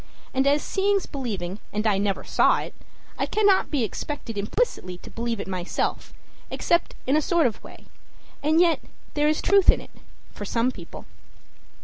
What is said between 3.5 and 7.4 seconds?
be expected implicitly to believe it myself, except in a